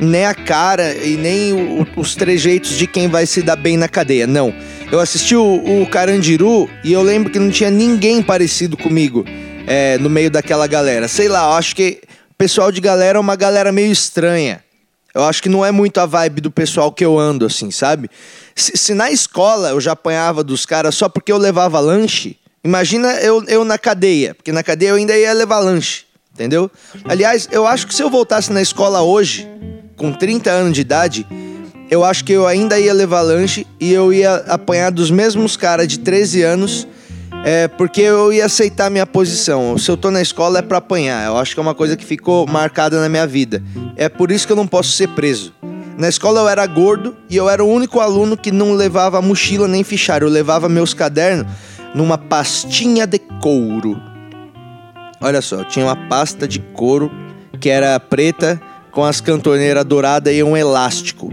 nem 0.00 0.24
a 0.24 0.34
cara 0.34 0.94
e 0.94 1.16
nem 1.16 1.52
o- 1.52 1.86
os 1.96 2.14
trejeitos 2.14 2.76
de 2.76 2.86
quem 2.86 3.08
vai 3.08 3.26
se 3.26 3.42
dar 3.42 3.56
bem 3.56 3.76
na 3.76 3.88
cadeia. 3.88 4.26
Não. 4.26 4.54
Eu 4.92 5.00
assisti 5.00 5.34
o, 5.34 5.82
o 5.82 5.86
Carandiru 5.88 6.68
e 6.84 6.92
eu 6.92 7.02
lembro 7.02 7.30
que 7.32 7.38
não 7.38 7.50
tinha 7.50 7.70
ninguém 7.70 8.22
parecido 8.22 8.76
comigo 8.76 9.24
é, 9.66 9.98
no 9.98 10.08
meio 10.08 10.30
daquela 10.30 10.66
galera. 10.66 11.08
Sei 11.08 11.26
lá, 11.28 11.44
eu 11.48 11.52
acho 11.54 11.74
que 11.74 12.00
o 12.30 12.34
pessoal 12.36 12.70
de 12.70 12.80
galera 12.80 13.18
é 13.18 13.20
uma 13.20 13.36
galera 13.36 13.72
meio 13.72 13.90
estranha. 13.90 14.63
Eu 15.14 15.22
acho 15.24 15.40
que 15.40 15.48
não 15.48 15.64
é 15.64 15.70
muito 15.70 15.98
a 16.00 16.06
vibe 16.06 16.40
do 16.40 16.50
pessoal 16.50 16.90
que 16.90 17.04
eu 17.04 17.16
ando, 17.16 17.46
assim, 17.46 17.70
sabe? 17.70 18.10
Se, 18.54 18.76
se 18.76 18.94
na 18.94 19.12
escola 19.12 19.68
eu 19.68 19.80
já 19.80 19.92
apanhava 19.92 20.42
dos 20.42 20.66
caras 20.66 20.96
só 20.96 21.08
porque 21.08 21.30
eu 21.30 21.38
levava 21.38 21.78
lanche, 21.78 22.36
imagina 22.64 23.12
eu, 23.20 23.44
eu 23.44 23.64
na 23.64 23.78
cadeia, 23.78 24.34
porque 24.34 24.50
na 24.50 24.62
cadeia 24.62 24.90
eu 24.90 24.96
ainda 24.96 25.16
ia 25.16 25.32
levar 25.32 25.60
lanche, 25.60 26.04
entendeu? 26.32 26.68
Aliás, 27.04 27.48
eu 27.52 27.64
acho 27.64 27.86
que 27.86 27.94
se 27.94 28.02
eu 28.02 28.10
voltasse 28.10 28.52
na 28.52 28.60
escola 28.60 29.02
hoje, 29.02 29.48
com 29.96 30.12
30 30.12 30.50
anos 30.50 30.74
de 30.74 30.80
idade, 30.80 31.26
eu 31.88 32.02
acho 32.02 32.24
que 32.24 32.32
eu 32.32 32.46
ainda 32.46 32.78
ia 32.80 32.92
levar 32.92 33.20
lanche 33.20 33.64
e 33.78 33.92
eu 33.92 34.12
ia 34.12 34.34
apanhar 34.48 34.90
dos 34.90 35.12
mesmos 35.12 35.56
caras 35.56 35.86
de 35.86 36.00
13 36.00 36.42
anos, 36.42 36.88
é, 37.44 37.68
porque 37.68 38.00
eu 38.00 38.32
ia 38.32 38.46
aceitar 38.46 38.90
minha 38.90 39.06
posição. 39.06 39.76
Se 39.76 39.90
eu 39.90 39.98
tô 39.98 40.10
na 40.10 40.22
escola 40.22 40.60
é 40.60 40.62
pra 40.62 40.78
apanhar. 40.78 41.26
Eu 41.26 41.36
acho 41.36 41.52
que 41.52 41.60
é 41.60 41.62
uma 41.62 41.74
coisa 41.74 41.94
que 41.94 42.04
ficou 42.04 42.46
marcada 42.46 42.98
na 42.98 43.08
minha 43.08 43.26
vida. 43.26 43.62
É 43.96 44.08
por 44.08 44.32
isso 44.32 44.46
que 44.46 44.52
eu 44.52 44.56
não 44.56 44.66
posso 44.66 44.92
ser 44.92 45.08
preso. 45.08 45.52
Na 45.98 46.08
escola 46.08 46.40
eu 46.40 46.48
era 46.48 46.66
gordo 46.66 47.14
e 47.28 47.36
eu 47.36 47.48
era 47.48 47.62
o 47.62 47.68
único 47.68 48.00
aluno 48.00 48.34
que 48.34 48.50
não 48.50 48.72
levava 48.72 49.20
mochila 49.20 49.68
nem 49.68 49.84
fichário. 49.84 50.26
Eu 50.26 50.30
levava 50.30 50.70
meus 50.70 50.94
cadernos 50.94 51.46
numa 51.94 52.16
pastinha 52.16 53.06
de 53.06 53.18
couro. 53.18 54.00
Olha 55.20 55.42
só, 55.42 55.56
eu 55.56 55.64
tinha 55.66 55.84
uma 55.84 56.08
pasta 56.08 56.48
de 56.48 56.58
couro 56.58 57.12
que 57.60 57.68
era 57.68 58.00
preta 58.00 58.58
com 58.90 59.04
as 59.04 59.20
cantoneiras 59.20 59.84
douradas 59.84 60.34
e 60.34 60.42
um 60.42 60.56
elástico. 60.56 61.30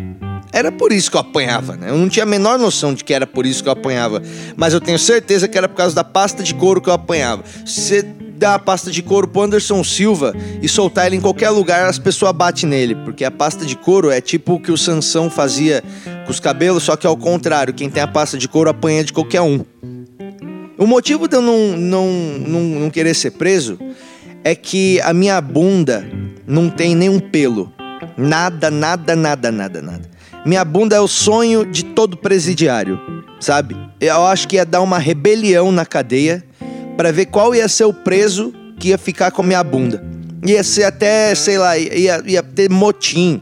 Era 0.62 0.72
por 0.72 0.92
isso 0.92 1.10
que 1.10 1.18
eu 1.18 1.22
apanhava, 1.22 1.76
né? 1.76 1.90
Eu 1.90 1.98
não 1.98 2.08
tinha 2.08 2.22
a 2.22 2.26
menor 2.26 2.60
noção 2.60 2.94
de 2.94 3.04
que 3.04 3.16
era 3.16 3.26
por 3.26 3.48
isso 3.48 3.64
que 3.64 3.68
eu 3.68 3.74
apanhava. 3.74 4.22
Mas 4.56 4.76
eu 4.76 4.80
tenho 4.80 5.00
certeza 5.00 5.48
que 5.48 5.58
era 5.58 5.68
por 5.68 5.74
causa 5.74 5.96
da 5.96 6.04
pasta 6.04 6.44
de 6.44 6.54
couro 6.54 6.80
que 6.80 6.88
eu 6.88 6.94
apanhava. 6.94 7.44
Se 7.66 7.82
você 7.82 8.04
dar 8.04 8.54
a 8.54 8.60
pasta 8.60 8.92
de 8.92 9.02
couro 9.02 9.28
pro 9.28 9.42
Anderson 9.42 9.84
Silva 9.84 10.36
e 10.62 10.70
soltar 10.70 11.08
ele 11.08 11.16
em 11.16 11.20
qualquer 11.20 11.50
lugar, 11.50 11.90
as 11.90 11.98
pessoas 11.98 12.32
batem 12.34 12.70
nele. 12.70 12.94
Porque 12.94 13.26
a 13.26 13.32
pasta 13.32 13.66
de 13.66 13.76
couro 13.76 14.12
é 14.12 14.22
tipo 14.22 14.54
o 14.54 14.60
que 14.60 14.72
o 14.72 14.78
Sansão 14.78 15.32
fazia 15.32 15.84
com 16.26 16.32
os 16.32 16.40
cabelos, 16.40 16.84
só 16.84 16.96
que 16.96 17.08
ao 17.08 17.18
contrário. 17.18 17.74
Quem 17.74 17.90
tem 17.90 18.04
a 18.04 18.08
pasta 18.08 18.38
de 18.38 18.48
couro 18.48 18.70
apanha 18.70 19.04
de 19.04 19.12
qualquer 19.12 19.42
um. 19.42 19.66
O 20.78 20.86
motivo 20.86 21.28
de 21.28 21.38
eu 21.38 21.42
não, 21.42 21.76
não, 21.76 22.08
não, 22.08 22.62
não 22.62 22.90
querer 22.92 23.16
ser 23.16 23.32
preso 23.32 23.80
é 24.44 24.54
que 24.54 25.02
a 25.02 25.12
minha 25.12 25.42
bunda 25.42 26.08
não 26.46 26.70
tem 26.70 26.94
nenhum 26.94 27.20
pelo. 27.20 27.74
Nada, 28.16 28.70
nada, 28.70 29.16
nada, 29.16 29.52
nada, 29.52 29.82
nada. 29.82 30.21
Minha 30.46 30.66
bunda 30.66 30.96
é 30.96 31.00
o 31.00 31.08
sonho 31.08 31.66
de 31.66 31.86
todo 31.86 32.18
presidiário, 32.18 33.00
sabe? 33.40 33.78
Eu 34.00 34.26
acho 34.26 34.48
que 34.48 34.56
ia 34.56 34.66
dar 34.66 34.82
uma 34.82 34.98
rebelião 34.98 35.72
na 35.72 35.86
cadeia, 35.86 36.44
para 36.98 37.12
ver 37.12 37.28
qual 37.28 37.54
ia 37.54 37.68
ser 37.68 37.86
o 37.86 37.94
preso 37.94 38.54
que 38.80 38.90
ia 38.90 38.98
ficar 38.98 39.32
com 39.32 39.44
a 39.44 39.46
minha 39.46 39.64
bunda. 39.64 40.04
Ia 40.46 40.64
ser 40.64 40.84
até, 40.84 41.34
sei 41.36 41.58
lá, 41.58 41.78
ia, 41.78 42.24
ia 42.26 42.42
ter 42.42 42.70
motim. 42.70 43.42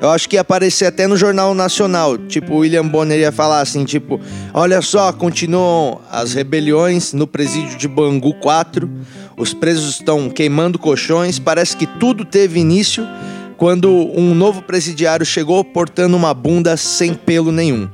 Eu 0.00 0.10
acho 0.10 0.28
que 0.28 0.36
ia 0.36 0.40
aparecer 0.40 0.86
até 0.86 1.06
no 1.06 1.16
Jornal 1.16 1.54
Nacional. 1.54 2.18
Tipo, 2.18 2.54
o 2.54 2.58
William 2.58 2.86
Bonner 2.86 3.18
ia 3.18 3.30
falar 3.30 3.60
assim, 3.60 3.84
tipo, 3.84 4.20
olha 4.52 4.80
só, 4.82 5.12
continuam 5.12 6.00
as 6.10 6.32
rebeliões 6.32 7.12
no 7.12 7.26
presídio 7.26 7.76
de 7.76 7.86
Bangu 7.86 8.34
4. 8.34 8.90
Os 9.36 9.52
presos 9.52 9.96
estão 9.96 10.28
queimando 10.28 10.78
colchões. 10.78 11.38
Parece 11.38 11.76
que 11.76 11.86
tudo 11.86 12.24
teve 12.24 12.58
início 12.58 13.06
quando 13.60 13.90
um 14.18 14.34
novo 14.34 14.62
presidiário 14.62 15.26
chegou 15.26 15.62
portando 15.62 16.16
uma 16.16 16.32
bunda 16.32 16.78
sem 16.78 17.12
pelo 17.12 17.52
nenhum. 17.52 17.90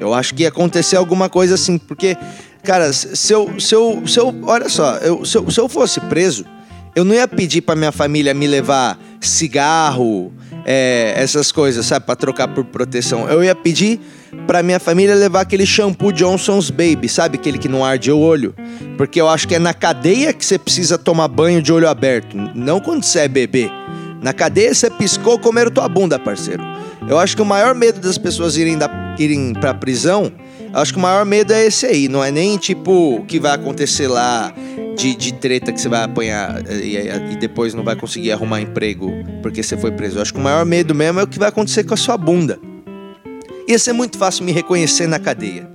Eu 0.00 0.12
acho 0.12 0.34
que 0.34 0.42
ia 0.42 0.48
acontecer 0.48 0.96
alguma 0.96 1.28
coisa 1.28 1.54
assim, 1.54 1.78
porque, 1.78 2.16
cara, 2.64 2.92
se 2.92 3.32
eu. 3.32 3.60
Se 3.60 3.72
eu, 3.72 4.02
se 4.04 4.18
eu 4.18 4.34
olha 4.42 4.68
só, 4.68 4.96
eu, 4.96 5.24
se, 5.24 5.38
eu, 5.38 5.48
se 5.48 5.60
eu 5.60 5.68
fosse 5.68 6.00
preso, 6.00 6.44
eu 6.96 7.04
não 7.04 7.14
ia 7.14 7.28
pedir 7.28 7.60
pra 7.60 7.76
minha 7.76 7.92
família 7.92 8.34
me 8.34 8.48
levar 8.48 8.98
cigarro, 9.20 10.32
é, 10.66 11.14
essas 11.16 11.52
coisas, 11.52 11.86
sabe, 11.86 12.04
para 12.04 12.16
trocar 12.16 12.48
por 12.48 12.64
proteção. 12.64 13.28
Eu 13.28 13.44
ia 13.44 13.54
pedir 13.54 14.00
pra 14.44 14.60
minha 14.60 14.80
família 14.80 15.14
levar 15.14 15.42
aquele 15.42 15.66
shampoo 15.66 16.10
Johnson's 16.10 16.68
Baby, 16.68 17.08
sabe, 17.08 17.38
aquele 17.38 17.58
que 17.58 17.68
não 17.68 17.84
arde 17.84 18.10
o 18.10 18.18
olho, 18.18 18.56
porque 18.96 19.20
eu 19.20 19.28
acho 19.28 19.46
que 19.46 19.54
é 19.54 19.60
na 19.60 19.72
cadeia 19.72 20.32
que 20.32 20.44
você 20.44 20.58
precisa 20.58 20.98
tomar 20.98 21.28
banho 21.28 21.62
de 21.62 21.72
olho 21.72 21.88
aberto, 21.88 22.36
não 22.56 22.80
quando 22.80 23.04
você 23.04 23.20
é 23.20 23.28
bebê. 23.28 23.70
Na 24.22 24.32
cadeia 24.32 24.74
você 24.74 24.90
piscou, 24.90 25.38
comeram 25.38 25.70
tua 25.70 25.88
bunda, 25.88 26.18
parceiro. 26.18 26.62
Eu 27.08 27.18
acho 27.18 27.34
que 27.34 27.42
o 27.42 27.46
maior 27.46 27.74
medo 27.74 28.00
das 28.00 28.18
pessoas 28.18 28.56
irem, 28.56 28.76
da, 28.76 28.90
irem 29.18 29.54
pra 29.54 29.72
prisão, 29.72 30.30
acho 30.74 30.92
que 30.92 30.98
o 30.98 31.02
maior 31.02 31.24
medo 31.24 31.52
é 31.52 31.66
esse 31.66 31.86
aí. 31.86 32.08
Não 32.08 32.22
é 32.22 32.30
nem 32.30 32.58
tipo 32.58 33.16
o 33.16 33.24
que 33.24 33.40
vai 33.40 33.52
acontecer 33.52 34.08
lá 34.08 34.52
de, 34.96 35.14
de 35.14 35.32
treta 35.32 35.72
que 35.72 35.80
você 35.80 35.88
vai 35.88 36.04
apanhar 36.04 36.62
eh, 36.68 36.76
e, 36.76 37.32
e, 37.32 37.36
depois 37.36 37.72
não 37.72 37.82
vai 37.82 37.96
conseguir 37.96 38.32
arrumar 38.32 38.60
emprego 38.60 39.10
porque 39.42 39.62
você 39.62 39.76
foi 39.76 39.90
preso. 39.90 40.18
Eu 40.18 40.22
acho 40.22 40.34
que 40.34 40.38
o 40.38 40.42
maior 40.42 40.66
medo 40.66 40.94
mesmo 40.94 41.20
é 41.20 41.22
o 41.22 41.26
que 41.26 41.38
vai 41.38 41.48
acontecer 41.48 41.84
com 41.84 41.94
a 41.94 41.96
sua 41.96 42.18
bunda. 42.18 42.58
Ia 43.66 43.78
ser 43.78 43.92
muito 43.92 44.18
fácil 44.18 44.44
me 44.44 44.52
reconhecer 44.52 45.06
na 45.06 45.18
cadeia. 45.18 45.70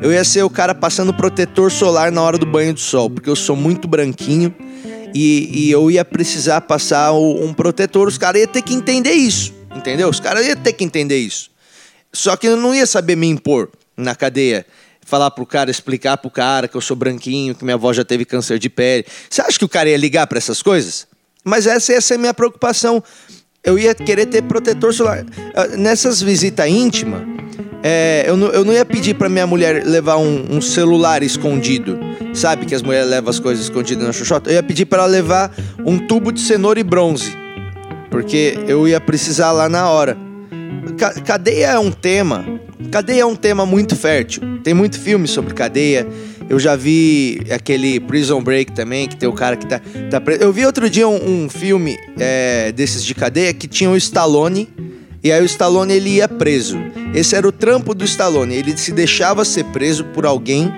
Eu 0.00 0.12
ia 0.12 0.22
ser 0.22 0.44
o 0.44 0.50
cara 0.50 0.74
passando 0.74 1.12
protetor 1.12 1.72
solar 1.72 2.12
na 2.12 2.22
hora 2.22 2.38
do 2.38 2.46
banho 2.46 2.72
de 2.72 2.80
sol, 2.80 3.10
porque 3.10 3.28
eu 3.28 3.34
sou 3.34 3.56
muito 3.56 3.88
branquinho 3.88 4.54
e, 5.14 5.50
e 5.52 5.70
eu 5.70 5.90
ia 5.90 6.04
precisar 6.04 6.60
passar 6.62 7.12
um 7.12 7.52
protetor. 7.52 8.08
Os 8.08 8.18
caras 8.18 8.40
iam 8.40 8.50
ter 8.50 8.62
que 8.62 8.74
entender 8.74 9.12
isso, 9.12 9.52
entendeu? 9.74 10.08
Os 10.08 10.20
caras 10.20 10.46
iam 10.46 10.56
ter 10.56 10.72
que 10.72 10.84
entender 10.84 11.18
isso. 11.18 11.50
Só 12.12 12.36
que 12.36 12.48
eu 12.48 12.56
não 12.56 12.74
ia 12.74 12.86
saber 12.86 13.16
me 13.16 13.26
impor 13.26 13.70
na 13.96 14.14
cadeia 14.14 14.64
falar 15.08 15.30
pro 15.30 15.46
cara, 15.46 15.70
explicar 15.70 16.18
pro 16.18 16.30
cara 16.30 16.68
que 16.68 16.76
eu 16.76 16.80
sou 16.82 16.94
branquinho, 16.94 17.54
que 17.54 17.64
minha 17.64 17.74
avó 17.74 17.92
já 17.94 18.04
teve 18.04 18.26
câncer 18.26 18.58
de 18.58 18.68
pele. 18.68 19.06
Você 19.28 19.40
acha 19.40 19.58
que 19.58 19.64
o 19.64 19.68
cara 19.68 19.88
ia 19.88 19.96
ligar 19.96 20.26
para 20.26 20.36
essas 20.36 20.60
coisas? 20.60 21.06
Mas 21.42 21.66
essa 21.66 21.92
ia 21.92 22.00
ser 22.00 22.14
a 22.14 22.18
minha 22.18 22.34
preocupação. 22.34 23.02
Eu 23.64 23.78
ia 23.78 23.94
querer 23.94 24.26
ter 24.26 24.42
protetor 24.42 24.92
solar. 24.94 25.24
Ah, 25.54 25.66
nessas 25.76 26.22
visitas 26.22 26.68
íntimas, 26.68 27.22
é, 27.82 28.24
eu, 28.26 28.36
não, 28.36 28.48
eu 28.48 28.64
não 28.64 28.72
ia 28.72 28.84
pedir 28.84 29.14
para 29.14 29.28
minha 29.28 29.46
mulher 29.46 29.84
levar 29.84 30.16
um, 30.16 30.56
um, 30.56 30.60
celular 30.60 31.22
escondido. 31.22 31.98
Sabe 32.34 32.66
que 32.66 32.74
as 32.74 32.82
mulheres 32.82 33.08
levam 33.08 33.30
as 33.30 33.38
coisas 33.38 33.64
escondidas 33.64 34.04
na 34.04 34.12
xoxota? 34.12 34.50
Eu 34.50 34.54
ia 34.54 34.62
pedir 34.62 34.86
para 34.86 35.02
ela 35.02 35.10
levar 35.10 35.54
um 35.84 35.98
tubo 35.98 36.32
de 36.32 36.40
cenoura 36.40 36.80
e 36.80 36.82
bronze. 36.82 37.36
Porque 38.10 38.58
eu 38.66 38.88
ia 38.88 39.00
precisar 39.00 39.52
lá 39.52 39.68
na 39.68 39.88
hora. 39.88 40.16
Cadeia 41.24 41.66
é 41.66 41.78
um 41.78 41.90
tema. 41.90 42.44
Cadeia 42.90 43.22
é 43.22 43.26
um 43.26 43.36
tema 43.36 43.66
muito 43.66 43.94
fértil. 43.94 44.42
Tem 44.62 44.72
muito 44.72 44.98
filme 44.98 45.28
sobre 45.28 45.54
cadeia. 45.54 46.06
Eu 46.48 46.58
já 46.58 46.74
vi 46.74 47.40
aquele 47.50 48.00
Prison 48.00 48.42
Break 48.42 48.72
também, 48.72 49.06
que 49.06 49.16
tem 49.16 49.28
o 49.28 49.32
cara 49.32 49.56
que 49.56 49.66
tá, 49.66 49.80
tá 50.10 50.20
preso. 50.20 50.42
Eu 50.42 50.52
vi 50.52 50.64
outro 50.64 50.88
dia 50.88 51.06
um, 51.06 51.44
um 51.44 51.48
filme 51.48 51.98
é, 52.18 52.72
desses 52.72 53.04
de 53.04 53.14
cadeia 53.14 53.52
que 53.52 53.68
tinha 53.68 53.90
o 53.90 53.96
Stallone. 53.96 54.68
E 55.22 55.30
aí 55.30 55.42
o 55.42 55.44
Stallone 55.44 55.92
ele 55.92 56.10
ia 56.10 56.28
preso. 56.28 56.78
Esse 57.14 57.36
era 57.36 57.46
o 57.46 57.52
trampo 57.52 57.94
do 57.94 58.04
Stallone. 58.04 58.54
Ele 58.54 58.76
se 58.76 58.92
deixava 58.92 59.44
ser 59.44 59.64
preso 59.66 60.04
por 60.06 60.24
alguém. 60.24 60.72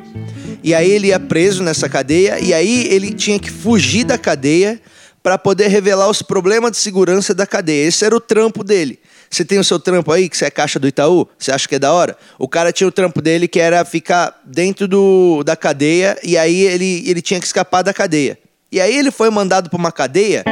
E 0.64 0.74
aí 0.74 0.90
ele 0.90 1.08
ia 1.08 1.20
preso 1.20 1.62
nessa 1.62 1.88
cadeia. 1.88 2.40
E 2.40 2.52
aí 2.52 2.88
ele 2.88 3.12
tinha 3.12 3.38
que 3.38 3.50
fugir 3.50 4.04
da 4.04 4.18
cadeia 4.18 4.80
para 5.22 5.36
poder 5.36 5.68
revelar 5.68 6.08
os 6.08 6.22
problemas 6.22 6.72
de 6.72 6.78
segurança 6.78 7.34
da 7.34 7.46
cadeia. 7.46 7.86
Esse 7.86 8.04
era 8.04 8.16
o 8.16 8.20
trampo 8.20 8.64
dele. 8.64 8.98
Você 9.30 9.44
tem 9.44 9.58
o 9.58 9.64
seu 9.64 9.78
trampo 9.78 10.10
aí, 10.10 10.28
que 10.28 10.36
você 10.36 10.46
é 10.46 10.50
caixa 10.50 10.78
do 10.78 10.88
Itaú? 10.88 11.28
Você 11.38 11.52
acha 11.52 11.68
que 11.68 11.76
é 11.76 11.78
da 11.78 11.92
hora? 11.92 12.16
O 12.38 12.48
cara 12.48 12.72
tinha 12.72 12.88
o 12.88 12.90
trampo 12.90 13.22
dele 13.22 13.46
que 13.46 13.60
era 13.60 13.84
ficar 13.84 14.40
dentro 14.44 14.88
do, 14.88 15.44
da 15.44 15.54
cadeia 15.54 16.18
e 16.22 16.36
aí 16.36 16.62
ele, 16.62 17.04
ele 17.08 17.22
tinha 17.22 17.38
que 17.38 17.46
escapar 17.46 17.82
da 17.82 17.94
cadeia. 17.94 18.38
E 18.72 18.80
aí 18.80 18.96
ele 18.96 19.10
foi 19.10 19.30
mandado 19.30 19.68
para 19.68 19.78
uma 19.78 19.92
cadeia 19.92 20.44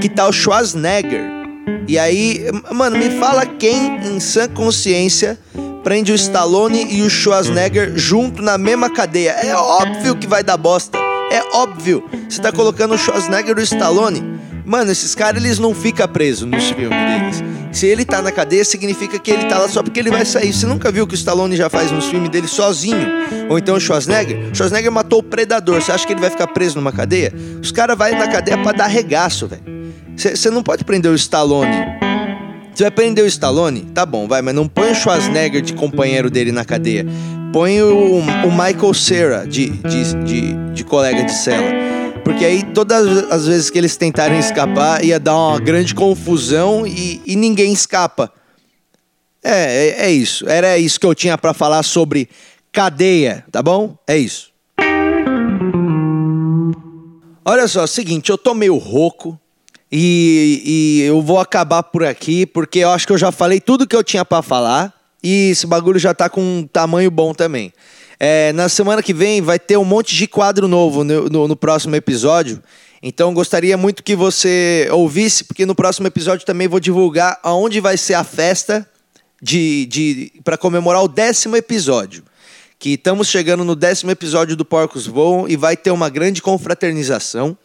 que 0.00 0.08
tá 0.08 0.26
o 0.28 0.32
Schwarzenegger. 0.32 1.24
E 1.88 1.98
aí, 1.98 2.44
mano, 2.72 2.98
me 2.98 3.18
fala 3.18 3.46
quem 3.46 3.96
em 4.06 4.20
sã 4.20 4.48
consciência 4.48 5.38
prende 5.82 6.10
o 6.10 6.14
Stallone 6.14 6.94
e 6.94 7.02
o 7.02 7.08
Schwarzenegger 7.08 7.96
junto 7.96 8.42
na 8.42 8.58
mesma 8.58 8.90
cadeia. 8.90 9.30
É 9.30 9.54
óbvio 9.54 10.16
que 10.16 10.26
vai 10.26 10.42
dar 10.42 10.56
bosta. 10.56 10.98
É 11.30 11.42
óbvio. 11.52 12.08
Você 12.28 12.40
tá 12.40 12.52
colocando 12.52 12.94
o 12.94 12.98
Schwarzenegger 12.98 13.56
e 13.56 13.60
o 13.60 13.62
Stallone. 13.62 14.36
Mano, 14.64 14.90
esses 14.90 15.14
caras 15.14 15.42
eles 15.42 15.58
não 15.58 15.74
ficam 15.74 16.08
presos 16.08 16.48
nos 16.48 16.70
filmes 16.70 16.88
deles. 16.90 17.44
Se 17.70 17.86
ele 17.86 18.04
tá 18.04 18.20
na 18.22 18.32
cadeia, 18.32 18.64
significa 18.64 19.18
que 19.18 19.30
ele 19.30 19.44
tá 19.44 19.58
lá 19.58 19.68
só 19.68 19.82
porque 19.82 20.00
ele 20.00 20.10
vai 20.10 20.24
sair. 20.24 20.52
Você 20.52 20.66
nunca 20.66 20.90
viu 20.90 21.04
o 21.04 21.06
que 21.06 21.14
o 21.14 21.14
Stallone 21.14 21.54
já 21.56 21.68
faz 21.70 21.92
nos 21.92 22.06
filmes 22.06 22.30
dele 22.30 22.48
sozinho? 22.48 23.06
Ou 23.48 23.58
então 23.58 23.76
o 23.76 23.80
Schwarzenegger? 23.80 24.50
O 24.50 24.54
Schwarzenegger 24.54 24.90
matou 24.90 25.20
o 25.20 25.22
predador. 25.22 25.80
Você 25.80 25.92
acha 25.92 26.06
que 26.06 26.12
ele 26.12 26.20
vai 26.20 26.30
ficar 26.30 26.48
preso 26.48 26.76
numa 26.76 26.90
cadeia? 26.90 27.32
Os 27.62 27.70
caras 27.70 27.96
vão 27.96 28.10
na 28.10 28.26
cadeia 28.28 28.58
para 28.58 28.72
dar 28.72 28.86
regaço, 28.86 29.46
velho. 29.46 29.62
Você 30.16 30.50
não 30.50 30.62
pode 30.62 30.84
prender 30.84 31.12
o 31.12 31.14
Stallone. 31.14 31.76
Você 32.74 32.84
vai 32.84 32.90
prender 32.90 33.24
o 33.24 33.26
Stallone? 33.26 33.82
Tá 33.94 34.04
bom, 34.04 34.26
vai, 34.26 34.42
mas 34.42 34.54
não 34.54 34.66
põe 34.66 34.90
o 34.90 34.94
Schwarzenegger 34.94 35.62
de 35.62 35.72
companheiro 35.72 36.30
dele 36.30 36.52
na 36.52 36.64
cadeia. 36.64 37.06
Põe 37.52 37.80
o, 37.82 38.18
o 38.18 38.50
Michael 38.50 38.94
Cera 38.94 39.46
de, 39.46 39.70
de, 39.70 40.14
de, 40.24 40.72
de 40.72 40.84
colega 40.84 41.24
de 41.24 41.32
cela. 41.32 41.70
Porque 42.24 42.44
aí 42.44 42.62
todas 42.62 43.30
as 43.30 43.46
vezes 43.46 43.70
que 43.70 43.78
eles 43.78 43.96
tentarem 43.96 44.38
escapar 44.38 45.04
ia 45.04 45.20
dar 45.20 45.36
uma 45.36 45.60
grande 45.60 45.94
confusão 45.94 46.86
e, 46.86 47.22
e 47.24 47.36
ninguém 47.36 47.72
escapa. 47.72 48.32
É, 49.42 49.50
é, 50.00 50.06
é, 50.06 50.10
isso. 50.10 50.48
Era 50.48 50.76
isso 50.76 50.98
que 50.98 51.06
eu 51.06 51.14
tinha 51.14 51.38
para 51.38 51.54
falar 51.54 51.84
sobre 51.84 52.28
cadeia, 52.72 53.44
tá 53.52 53.62
bom? 53.62 53.96
É 54.06 54.18
isso. 54.18 54.50
Olha 57.44 57.68
só, 57.68 57.86
seguinte, 57.86 58.28
eu 58.28 58.36
tô 58.36 58.54
meio 58.54 58.76
rouco 58.76 59.38
e, 59.90 60.62
e 60.66 61.02
eu 61.02 61.22
vou 61.22 61.38
acabar 61.38 61.84
por 61.84 62.04
aqui 62.04 62.44
porque 62.44 62.80
eu 62.80 62.90
acho 62.90 63.06
que 63.06 63.12
eu 63.12 63.18
já 63.18 63.30
falei 63.30 63.60
tudo 63.60 63.86
que 63.86 63.94
eu 63.94 64.02
tinha 64.02 64.24
para 64.24 64.42
falar 64.42 64.95
e 65.26 65.50
esse 65.50 65.66
bagulho 65.66 65.98
já 65.98 66.14
tá 66.14 66.28
com 66.28 66.40
um 66.40 66.64
tamanho 66.64 67.10
bom 67.10 67.34
também. 67.34 67.72
É, 68.20 68.52
na 68.52 68.68
semana 68.68 69.02
que 69.02 69.12
vem 69.12 69.42
vai 69.42 69.58
ter 69.58 69.76
um 69.76 69.84
monte 69.84 70.14
de 70.14 70.28
quadro 70.28 70.68
novo 70.68 71.02
no, 71.02 71.28
no, 71.28 71.48
no, 71.48 71.56
próximo 71.56 71.96
episódio. 71.96 72.62
Então 73.02 73.34
gostaria 73.34 73.76
muito 73.76 74.04
que 74.04 74.14
você 74.14 74.86
ouvisse, 74.92 75.42
porque 75.42 75.66
no 75.66 75.74
próximo 75.74 76.06
episódio 76.06 76.46
também 76.46 76.68
vou 76.68 76.78
divulgar 76.78 77.40
aonde 77.42 77.80
vai 77.80 77.96
ser 77.96 78.14
a 78.14 78.22
festa 78.22 78.88
de, 79.42 79.86
de 79.86 80.32
para 80.44 80.56
comemorar 80.56 81.02
o 81.02 81.08
décimo 81.08 81.56
episódio. 81.56 82.22
Que 82.78 82.90
estamos 82.90 83.26
chegando 83.26 83.64
no 83.64 83.74
décimo 83.74 84.12
episódio 84.12 84.54
do 84.54 84.64
Porcos 84.64 85.08
Voam 85.08 85.48
e 85.48 85.56
vai 85.56 85.76
ter 85.76 85.90
uma 85.90 86.08
grande 86.08 86.40
confraternização. 86.40 87.58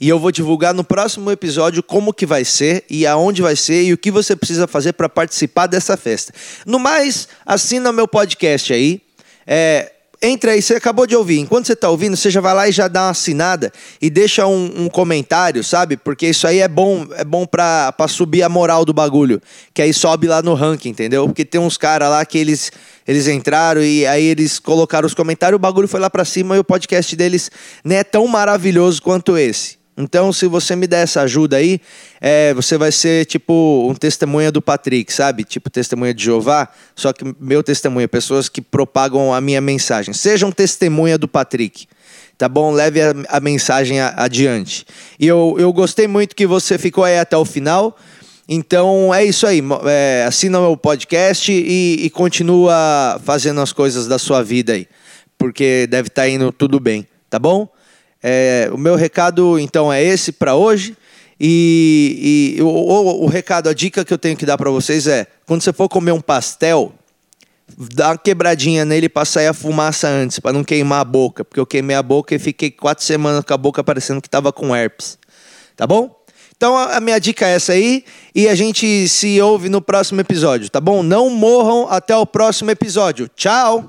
E 0.00 0.08
eu 0.08 0.18
vou 0.18 0.30
divulgar 0.30 0.72
no 0.72 0.84
próximo 0.84 1.30
episódio 1.30 1.82
como 1.82 2.12
que 2.12 2.24
vai 2.24 2.44
ser 2.44 2.84
e 2.88 3.06
aonde 3.06 3.42
vai 3.42 3.56
ser 3.56 3.82
e 3.82 3.92
o 3.92 3.98
que 3.98 4.10
você 4.10 4.36
precisa 4.36 4.66
fazer 4.66 4.92
para 4.92 5.08
participar 5.08 5.66
dessa 5.66 5.96
festa. 5.96 6.32
No 6.64 6.78
mais, 6.78 7.26
assina 7.44 7.92
meu 7.92 8.06
podcast 8.06 8.72
aí 8.72 9.02
é, 9.50 9.90
entra 10.20 10.52
aí, 10.52 10.60
você 10.60 10.74
acabou 10.74 11.06
de 11.06 11.16
ouvir. 11.16 11.38
Enquanto 11.38 11.66
você 11.66 11.72
está 11.72 11.88
ouvindo, 11.88 12.16
você 12.16 12.30
já 12.30 12.40
vai 12.40 12.54
lá 12.54 12.68
e 12.68 12.72
já 12.72 12.86
dá 12.86 13.04
uma 13.04 13.10
assinada 13.10 13.72
e 14.00 14.10
deixa 14.10 14.46
um, 14.46 14.84
um 14.84 14.88
comentário, 14.88 15.64
sabe? 15.64 15.96
Porque 15.96 16.28
isso 16.28 16.46
aí 16.46 16.58
é 16.58 16.68
bom, 16.68 17.06
é 17.16 17.24
bom 17.24 17.46
pra 17.46 17.94
subir 18.08 18.42
a 18.42 18.48
moral 18.48 18.84
do 18.84 18.92
bagulho. 18.92 19.40
Que 19.72 19.82
aí 19.82 19.94
sobe 19.94 20.26
lá 20.26 20.42
no 20.42 20.54
ranking, 20.54 20.90
entendeu? 20.90 21.26
Porque 21.26 21.44
tem 21.44 21.60
uns 21.60 21.78
caras 21.78 22.10
lá 22.10 22.24
que 22.26 22.36
eles, 22.36 22.70
eles 23.06 23.26
entraram 23.26 23.82
e 23.82 24.06
aí 24.06 24.24
eles 24.24 24.58
colocaram 24.58 25.06
os 25.06 25.14
comentários, 25.14 25.56
o 25.56 25.60
bagulho 25.60 25.88
foi 25.88 26.00
lá 26.00 26.10
pra 26.10 26.24
cima 26.24 26.56
e 26.56 26.58
o 26.58 26.64
podcast 26.64 27.16
deles 27.16 27.50
não 27.82 27.96
é 27.96 28.04
tão 28.04 28.26
maravilhoso 28.26 29.00
quanto 29.00 29.38
esse. 29.38 29.77
Então, 30.00 30.32
se 30.32 30.46
você 30.46 30.76
me 30.76 30.86
der 30.86 31.02
essa 31.02 31.22
ajuda 31.22 31.56
aí, 31.56 31.80
é, 32.20 32.54
você 32.54 32.78
vai 32.78 32.92
ser 32.92 33.26
tipo 33.26 33.84
um 33.90 33.94
testemunha 33.96 34.52
do 34.52 34.62
Patrick, 34.62 35.12
sabe? 35.12 35.42
Tipo 35.42 35.68
testemunha 35.68 36.14
de 36.14 36.22
Jeová, 36.22 36.68
só 36.94 37.12
que 37.12 37.24
meu 37.40 37.64
testemunha, 37.64 38.06
pessoas 38.06 38.48
que 38.48 38.62
propagam 38.62 39.34
a 39.34 39.40
minha 39.40 39.60
mensagem. 39.60 40.14
Sejam 40.14 40.52
testemunha 40.52 41.18
do 41.18 41.26
Patrick, 41.26 41.88
tá 42.38 42.48
bom? 42.48 42.70
Leve 42.70 43.02
a, 43.02 43.12
a 43.28 43.40
mensagem 43.40 44.00
a, 44.00 44.14
adiante. 44.16 44.86
E 45.18 45.26
eu, 45.26 45.56
eu 45.58 45.72
gostei 45.72 46.06
muito 46.06 46.36
que 46.36 46.46
você 46.46 46.78
ficou 46.78 47.02
aí 47.02 47.18
até 47.18 47.36
o 47.36 47.44
final. 47.44 47.98
Então 48.48 49.12
é 49.12 49.24
isso 49.24 49.48
aí. 49.48 49.60
É, 49.84 50.24
assina 50.28 50.60
o 50.60 50.62
meu 50.62 50.76
podcast 50.76 51.50
e, 51.50 52.04
e 52.04 52.08
continua 52.10 53.20
fazendo 53.24 53.60
as 53.60 53.72
coisas 53.72 54.06
da 54.06 54.16
sua 54.16 54.44
vida 54.44 54.74
aí, 54.74 54.86
porque 55.36 55.88
deve 55.88 56.06
estar 56.06 56.22
tá 56.22 56.28
indo 56.28 56.52
tudo 56.52 56.78
bem, 56.78 57.04
tá 57.28 57.40
bom? 57.40 57.68
É, 58.22 58.68
o 58.72 58.78
meu 58.78 58.96
recado, 58.96 59.58
então, 59.58 59.92
é 59.92 60.02
esse 60.02 60.32
para 60.32 60.54
hoje. 60.54 60.96
E, 61.40 62.54
e 62.56 62.62
o, 62.62 62.66
o, 62.66 63.24
o, 63.24 63.26
recado, 63.26 63.68
a 63.68 63.74
dica 63.74 64.04
que 64.04 64.12
eu 64.12 64.18
tenho 64.18 64.36
que 64.36 64.44
dar 64.44 64.58
para 64.58 64.70
vocês 64.70 65.06
é: 65.06 65.26
quando 65.46 65.62
você 65.62 65.72
for 65.72 65.88
comer 65.88 66.12
um 66.12 66.20
pastel, 66.20 66.92
dá 67.94 68.08
uma 68.08 68.18
quebradinha 68.18 68.84
nele 68.84 69.08
para 69.08 69.24
sair 69.24 69.46
a 69.46 69.54
fumaça 69.54 70.08
antes, 70.08 70.40
para 70.40 70.52
não 70.52 70.64
queimar 70.64 71.00
a 71.00 71.04
boca. 71.04 71.44
Porque 71.44 71.60
eu 71.60 71.66
queimei 71.66 71.96
a 71.96 72.02
boca 72.02 72.34
e 72.34 72.38
fiquei 72.38 72.70
quatro 72.70 73.04
semanas 73.04 73.44
com 73.44 73.54
a 73.54 73.58
boca 73.58 73.84
parecendo 73.84 74.20
que 74.20 74.28
tava 74.28 74.52
com 74.52 74.74
herpes. 74.74 75.18
Tá 75.76 75.86
bom? 75.86 76.18
Então 76.56 76.76
a 76.76 76.98
minha 76.98 77.20
dica 77.20 77.46
é 77.46 77.54
essa 77.54 77.70
aí 77.70 78.04
e 78.34 78.48
a 78.48 78.54
gente 78.56 79.08
se 79.08 79.40
ouve 79.40 79.68
no 79.68 79.80
próximo 79.80 80.20
episódio, 80.20 80.68
tá 80.68 80.80
bom? 80.80 81.04
Não 81.04 81.30
morram 81.30 81.86
até 81.88 82.16
o 82.16 82.26
próximo 82.26 82.68
episódio. 82.68 83.28
Tchau! 83.28 83.88